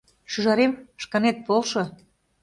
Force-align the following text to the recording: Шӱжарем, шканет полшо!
Шӱжарем, 0.31 0.73
шканет 1.01 1.37
полшо! 1.45 1.83